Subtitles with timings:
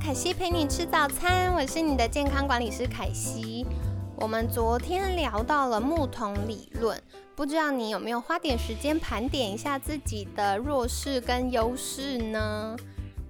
[0.00, 3.66] 凯西陪你吃早餐，我是你的健康管理师凯西。
[4.16, 7.00] 我们昨天聊到了木桶理论，
[7.36, 12.74] 不知道你有没有花点时间盘点一下自己的弱势跟优势呢？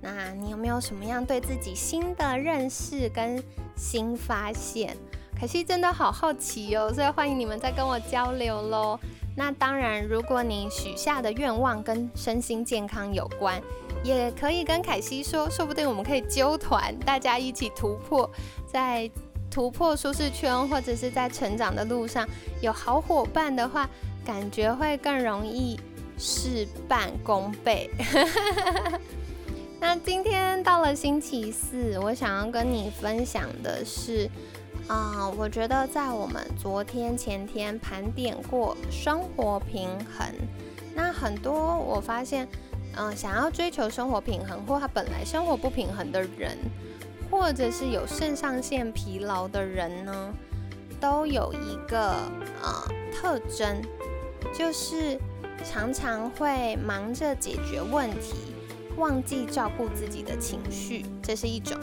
[0.01, 3.43] 那你有没有什么样对自己新的认识跟
[3.77, 4.96] 新发现？
[5.40, 9.00] 凯西真的好好奇哦，所以欢迎你们再跟我交流喽。
[9.34, 13.59] 那当然，如果你许下的愿望跟身心健康有关，
[14.04, 18.30] 也可以跟凯西说，说不定我们可以揪团，大家一起突破
[18.66, 19.10] 在。
[19.50, 22.24] 突破舒适圈，或者是在成长的路上
[22.60, 23.90] 有好伙伴的话，
[24.24, 25.76] 感觉会更容易
[26.16, 27.90] 事半功倍。
[29.80, 34.30] 那今天到了星期四，我想要跟你分享的是，
[34.91, 39.88] 啊，我觉得在我们昨天、前天盘点过生活平
[40.19, 40.27] 衡，
[40.96, 42.49] 那很多我发现，
[42.96, 46.59] 嗯，想要追求生活平衡，或他本来生活不平衡的人。
[47.30, 50.35] 或者是有肾上腺疲劳的人呢，
[51.01, 52.16] 都有一个
[52.61, 53.80] 呃特征，
[54.52, 55.16] 就是
[55.65, 58.35] 常常会忙着解决问题，
[58.96, 61.79] 忘记照顾自己的情绪，这是一种。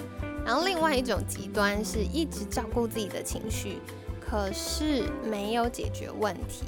[0.47, 3.79] 然后另外一种极端是一直照顾自己的情绪，
[4.17, 6.63] 可是没有解决问题。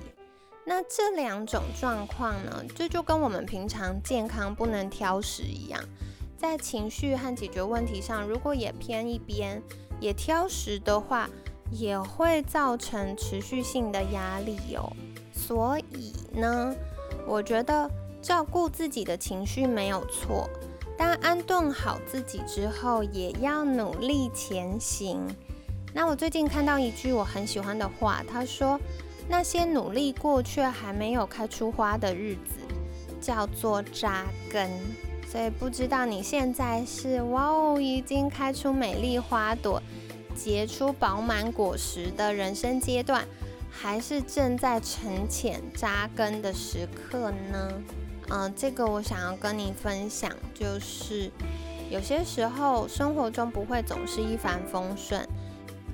[0.66, 5.82] 那这两种状况呢，这就跟我们平常健康不能挑食一样。
[6.38, 9.64] 在情绪和解决问题上，如果也偏一边，
[10.02, 11.30] 也挑食的话，
[11.72, 14.92] 也会造成持续性的压力哦。
[15.32, 16.76] 所以呢，
[17.26, 17.90] 我觉得
[18.22, 20.50] 照顾自己的情绪没有错，
[21.00, 25.26] 当安顿好自己之后，也要努力前行。
[25.94, 28.78] 那我最近看到一句我很喜欢的话，他说
[29.30, 32.60] ：“那些努力过却还没有开出花的日子，
[33.22, 34.70] 叫做扎根。”
[35.26, 39.82] 所以不知道你现在是哇哦，已经开出美丽花朵，
[40.36, 43.26] 结出饱满果实的人生阶段，
[43.72, 47.72] 还是正在沉潜扎根的时刻呢？
[48.30, 51.32] 嗯，这个我想要跟你分享，就是
[51.90, 55.28] 有些时候生活中不会总是一帆风顺，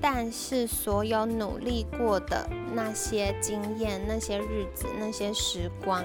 [0.02, 6.04] 但是所有努力过的那些经验、那些日子、那些时光。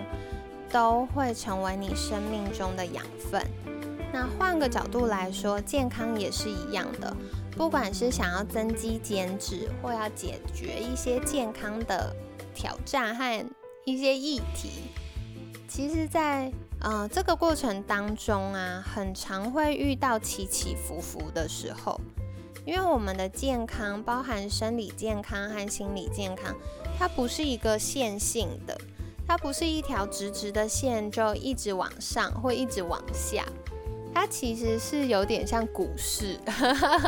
[0.73, 3.45] 都会成为你生命中的养分。
[4.12, 7.12] 那换个角度来说，健康也是一样的。
[7.57, 12.15] 不管是想要增肌减脂，或要解决一些健康的
[12.55, 13.45] 挑战和
[13.85, 14.71] 一些议题，
[15.70, 16.50] 其实，在
[16.81, 22.00] 呃这个过程当中啊，很常会遇到起起伏伏的时候。
[22.66, 26.53] 因为我们的健康包含生理健康和心理健康，
[26.98, 28.76] 它不是一个线性的。
[29.28, 33.47] 它不是一条直直的线，就一直往上或一直往下。
[34.12, 36.37] 它其实是有点像股市，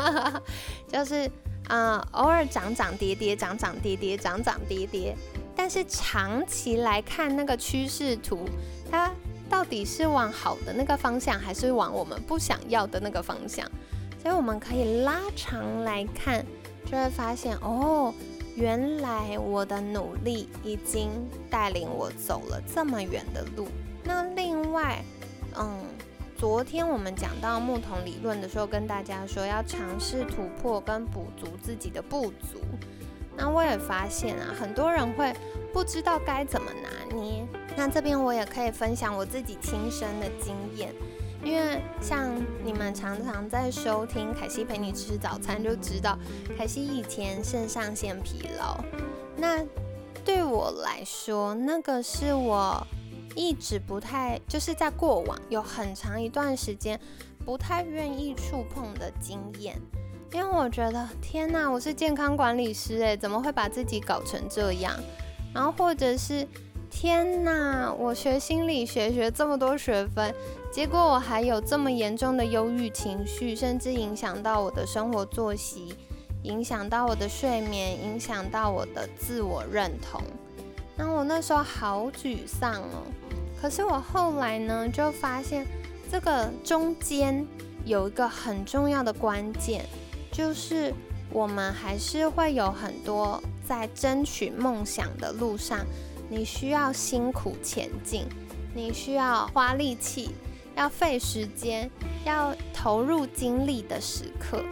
[0.86, 1.28] 就是
[1.66, 5.16] 啊，偶尔涨涨跌跌，涨涨跌跌，涨涨跌跌。
[5.54, 8.48] 但是长期来看，那个趋势图，
[8.90, 9.10] 它
[9.48, 13.66] 到底是往好的那个方向，还是往我们不想要的那个方向？
[14.22, 16.44] 所以我们可以拉长来看，
[16.84, 18.12] 就会发现哦。
[18.54, 21.08] 原来我的努力已经
[21.48, 23.66] 带领我走了这么远的路。
[24.04, 25.02] 那另外，
[25.58, 25.80] 嗯，
[26.36, 32.60] 昨天我们讲到木桶理论的时候，跟大家说要尝试突破跟补足自己的不足。
[33.36, 35.32] 那我也发现啊，很多人会
[35.72, 37.46] 不知道该怎么拿捏。
[37.76, 40.94] 那这边我也可以分享我自己亲身的经验。
[41.44, 42.30] 因为像
[42.62, 46.16] 你们常常在收听凯西陪你吃早餐，就知道
[46.56, 48.78] 凯西以前肾上腺疲劳。
[49.36, 49.60] 那
[50.24, 52.86] 对我来说，那个是我
[53.34, 57.00] 一直不太，就是在过往有很长一段时间
[57.44, 59.76] 不太愿意触碰的经验。
[60.32, 64.94] 因为我觉得，天哪，我是健康管理师诶，怎么会把自己搞成这样？
[65.52, 66.48] 然后或者是，
[66.90, 70.34] 天哪，我学心理学学这么多学分。
[70.72, 75.94] 结果我还有这么严重的忧郁情绪，甚至影响到我的生活作息，
[76.44, 80.22] 影响到我的睡眠，影响到我的自我认同。
[80.96, 83.04] 那我那时候好沮丧哦。
[83.60, 85.66] 可是我后来呢，就发现
[86.10, 87.46] 这个中间
[87.84, 89.84] 有一个很重要的关键，
[90.32, 90.92] 就是
[91.30, 95.78] 我们还是会有很多在争取梦想的路上，
[96.28, 98.26] 你需要辛苦前进，
[98.74, 100.30] 你需要花力气，
[100.74, 101.90] 要费时间，
[102.24, 104.64] 要投入精力的时刻。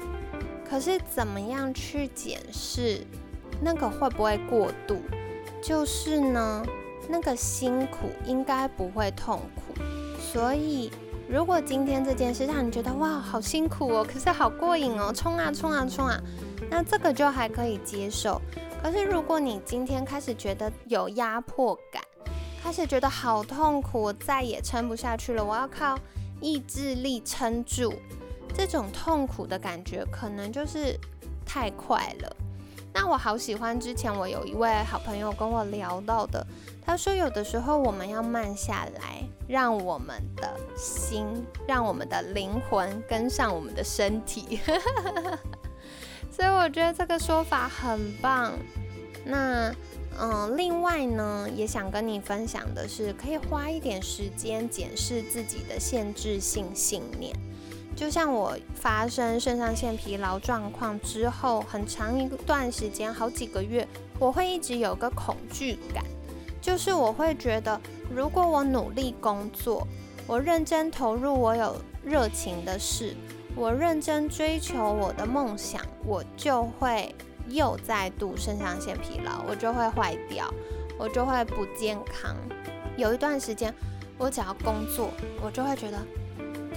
[0.69, 3.05] 可是怎么样去检视
[3.61, 4.97] 那个会不会过度？
[5.63, 6.65] 就是呢，
[7.09, 9.75] 那个辛苦应该不会痛苦。
[10.33, 10.91] 所以，
[11.33, 16.21] 如果今天这件事让你觉得哇好辛苦哦，可是好过瘾哦，冲啊冲啊冲啊，
[16.69, 18.43] 那这个就还可以接受。
[18.83, 22.03] 可是如果你今天开始觉得有压迫感，
[22.61, 25.97] 开始觉得好痛苦，我再也撑不下去了，我要靠
[26.41, 27.95] 意志力撑住。
[28.53, 30.99] 这种痛苦的感觉可能就是
[31.47, 32.37] 太快了。
[32.93, 36.45] 那我好喜欢之前我有一位好朋友跟我聊到的，
[36.85, 41.27] 他说有的时候我们要慢下来，让我们的心、
[41.67, 44.61] 让我们的灵魂跟上我们的身体。
[46.31, 48.53] 所以我觉得这个说法很棒。
[49.25, 49.73] 那
[50.19, 57.35] 嗯，另外呢，也想跟你分享的是，可以花一点时间检视自己的限制性信念。
[58.01, 63.87] 就像我发生肾上腺疲劳状况之后，很长一段时间，好几个月，
[64.19, 66.03] 我会一直有个恐惧感，
[66.63, 67.79] 就是我会觉得，
[68.11, 69.87] 如果我努力工作，
[70.27, 73.15] 我认真投入我有热情的事，
[73.55, 77.15] 我认真追求我的梦想，我就会
[77.49, 80.51] 又再度肾上腺疲劳，我就会坏掉，
[80.99, 82.35] 我就会不健康。
[82.97, 83.75] 有一段时间，
[84.17, 85.11] 我只要工作，
[85.43, 85.99] 我就会觉得。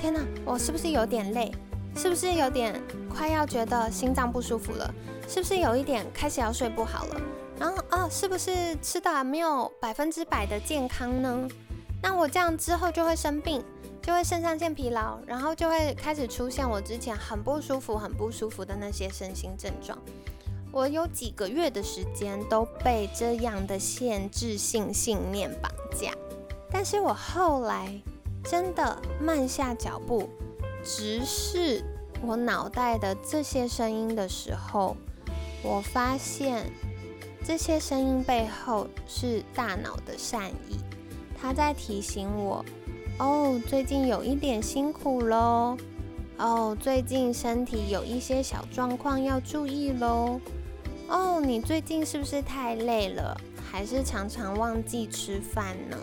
[0.03, 1.49] 天哪，我是不是有点累？
[1.95, 2.77] 是不是有点
[3.09, 4.93] 快要觉得心脏不舒服了？
[5.29, 7.21] 是不是有一点开始要睡不好了？
[7.57, 11.47] 然后啊，是不是吃的没有百分之百的健康呢？
[12.01, 13.63] 那我这样之后就会生病，
[14.01, 19.97] 就会肾上腺疲劳，然后就会开始出现我之前很不舒服、很不舒服的那些身心症状。
[20.73, 26.11] 我有几个月的时间都被这样的限制性信念绑架，
[26.69, 28.01] 但是我后来。
[28.43, 30.29] 真的慢下脚步，
[30.83, 31.83] 直视
[32.21, 34.95] 我脑袋的这些声音的时候，
[35.63, 36.69] 我发现
[37.43, 40.77] 这些声音背后是大脑的善意，
[41.41, 42.63] 它在提醒我：
[43.17, 45.77] 哦，最近有一点辛苦喽；
[46.37, 50.39] 哦，最近身体有一些小状况要注意喽；
[51.07, 53.35] 哦，你最近是不是太累了，
[53.71, 55.97] 还是常常忘记吃饭呢？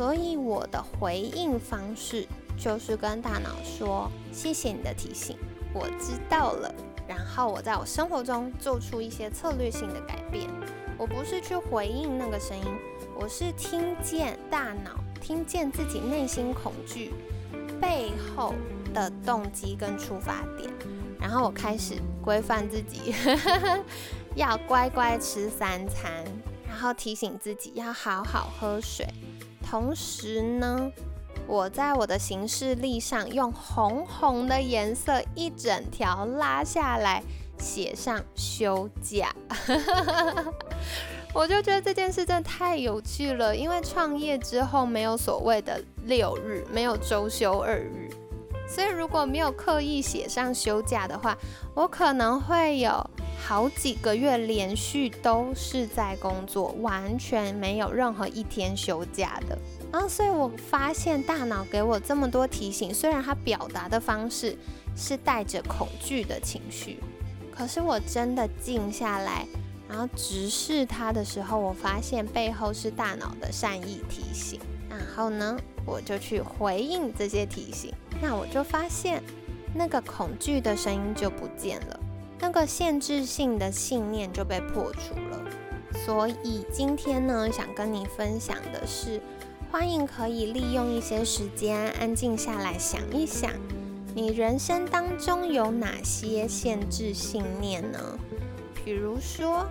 [0.00, 2.26] 所以我的回应方式
[2.56, 5.36] 就是跟大脑说：“谢谢你的提醒，
[5.74, 6.74] 我知道了。”
[7.06, 10.48] 然后我在我生活中做出一些策略性的改变。
[10.96, 12.64] 我不是去回应那个声音，
[13.14, 17.12] 我是听见大脑，听见自己内心恐惧
[17.78, 18.54] 背后
[18.94, 20.72] 的动机跟出发点。
[21.20, 23.14] 然后我开始规范自己，
[24.34, 26.24] 要乖乖吃三餐，
[26.66, 29.06] 然后提醒自己要好好喝水。
[29.70, 30.90] 同时呢，
[31.46, 37.22] 我在我的行事历上用红红的颜色一整条拉下来，
[37.56, 39.32] 写上休假。
[41.32, 48.10] 我就觉得这件事真的太有趣了，因为创业之后没有所谓的六日，没有周休二日，
[48.68, 51.38] 所以如果没有刻意写上休假的话，
[51.76, 53.08] 我可能会有
[53.42, 59.58] 好几个月连续都是在工作，完全没有任何一天休假的。
[59.90, 64.56] 然后，所以我发现大脑给我这么多提醒，虽然它表达的方式
[64.94, 66.98] 是带着恐惧的情绪，
[67.50, 69.44] 可是我真的静下来，
[69.88, 74.60] 然后直视它的时候，我发现背后是大脑的善意提醒。
[74.88, 79.22] 然后呢，我就去回应这些提醒，那我就发现
[79.74, 82.00] 那个恐惧的声音就不见了，
[82.40, 85.44] 那个限制性的信念就被破除了。
[86.04, 89.20] 所以今天呢，想跟你分享的是。
[89.72, 93.52] 欢迎可以利用一些时间安静下来想一想，
[94.16, 98.18] 你人生当中有哪些限制信念呢？
[98.84, 99.64] 比如说，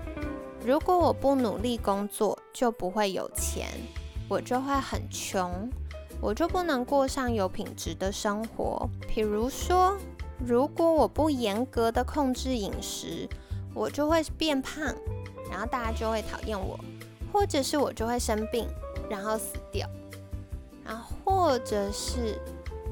[0.65, 3.67] 如果我不努力工作，就不会有钱，
[4.29, 5.69] 我就会很穷，
[6.21, 8.89] 我就不能过上有品质的生活。
[9.05, 9.97] 比如说，
[10.45, 13.27] 如果我不严格的控制饮食，
[13.73, 14.83] 我就会变胖，
[15.49, 16.79] 然后大家就会讨厌我，
[17.31, 18.67] 或者是我就会生病。
[19.09, 19.89] 然后死掉，
[20.85, 22.39] 然后或者是，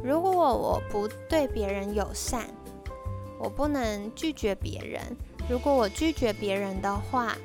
[0.03, 2.49] 如果我我不对别人友善，
[3.39, 4.99] 我不能拒绝别人。
[5.47, 7.37] 如果我拒绝别人的话，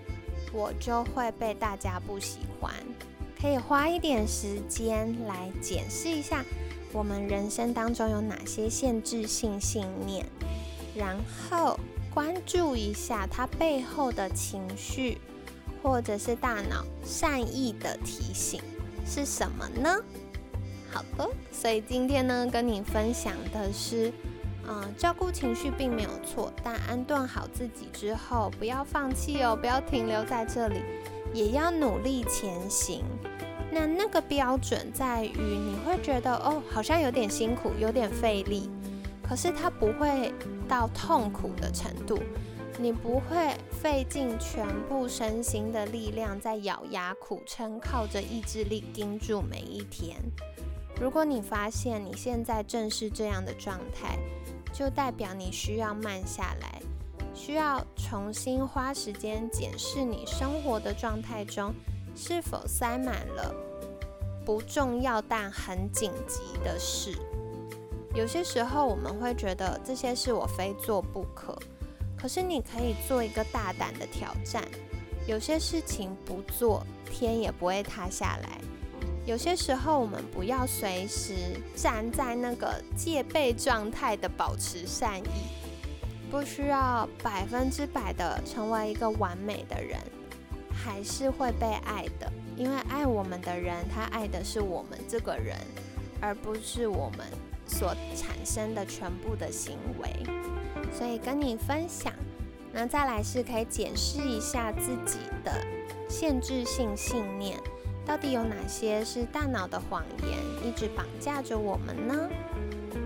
[0.54, 2.72] 我就会被大家不喜欢。
[3.38, 6.42] 可以花一点时间来检视一下
[6.92, 10.26] 我们人生当中有哪些限制性信念，
[10.94, 11.16] 然
[11.48, 11.78] 后
[12.12, 15.18] 关注一下它背后的情绪，
[15.82, 18.60] 或者是大脑善意的提醒
[19.06, 19.96] 是什么呢？
[20.90, 24.12] 好的，所以今天呢，跟你分享的是，
[24.68, 30.82] 嗯，照顾情绪并没有错，但安顿好自己之后，不要放弃哦，不要停留在这里，
[31.32, 33.02] 也要努力前行。
[33.74, 38.68] 那那个标准在于，你会觉得哦，好像有点辛苦，有点费力，
[39.26, 40.30] 可是它不会
[40.68, 42.18] 到痛苦的程度，
[42.78, 50.18] 你不会费尽全部身心的力量在咬牙苦撑，靠着意志力盯住每一天。
[51.00, 54.18] 如果你发现你现在正是这样的状态，
[54.70, 56.82] 就代表你需要慢下来，
[57.34, 61.74] 需要重新花时间检视你生活的状态中
[62.14, 63.54] 是否塞满了
[64.44, 67.16] 不重要但很紧急的事。
[68.14, 71.56] 有些时候我们会觉得这些事我非做不可，
[72.16, 74.62] 可是你可以做一个大胆的挑战，
[75.26, 78.60] 有些事情不做，天也不会塌下来。
[79.24, 81.34] 有些时候，我们不要随时
[81.76, 85.46] 站在那个戒备状态的保持善意，
[86.28, 89.96] 不需要百分之百的成为一个完美的人，
[90.82, 92.30] 还是会被爱的。
[92.56, 95.56] 因为爱我们的人，他爱的是我们这个人，
[96.20, 97.26] 而不是我们
[97.66, 100.10] 所产生的全部的行为。
[100.92, 102.12] 所以跟你分享，
[102.72, 105.52] 那再来是可以检视一下自己的
[106.08, 107.58] 限制性信念。
[108.04, 112.28] 到底有哪些是大脑的谎言一直绑架着我们呢？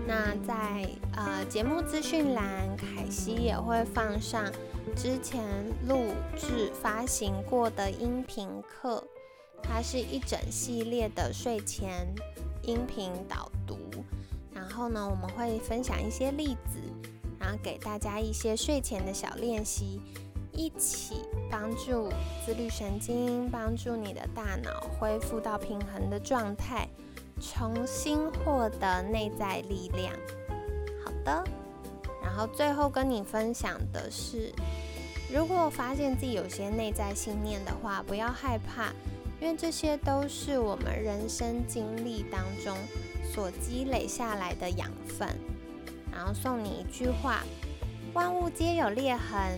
[0.05, 4.43] 那在呃节目资讯栏，凯西也会放上
[4.95, 5.43] 之前
[5.87, 9.03] 录制发行过的音频课，
[9.61, 12.07] 它是一整系列的睡前
[12.63, 13.77] 音频导读。
[14.53, 16.79] 然后呢，我们会分享一些例子，
[17.39, 20.01] 然后给大家一些睡前的小练习。
[20.53, 21.17] 一起
[21.51, 22.09] 帮助
[22.43, 26.89] 自律神经，帮助你的大脑恢复到平衡的状态，
[27.39, 30.11] 重新获得内在力量。
[31.05, 31.43] 好的，
[32.37, 34.53] 后最后跟你分享的是，
[35.33, 38.93] 如果发现自己有些内在信念的话，不要害怕，
[39.41, 42.77] 因为这些都是我们人生经历当中
[43.33, 45.27] 所积累下来的养分。
[46.11, 47.43] 然后送你一句话：
[48.13, 49.57] 万物皆有裂痕。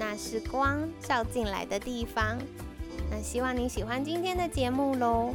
[0.00, 2.38] 那是光照进来的地方。
[3.10, 5.34] 那希望你喜欢今天的节目喽，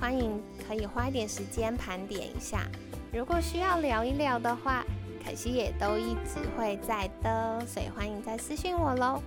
[0.00, 2.66] 欢迎可以花一点时间盘点一下。
[3.12, 4.82] 如果需要聊一聊的话，
[5.28, 9.20] 凯西也都一直会在的，所以欢迎再私信我喽。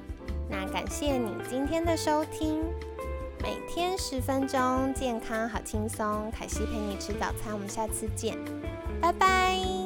[0.50, 2.64] 那感谢你今天的收听，
[3.40, 6.32] 每天十分钟，健康好轻松。
[6.32, 8.36] 凯西陪你吃早餐，我们下次见，
[9.00, 9.81] 拜拜。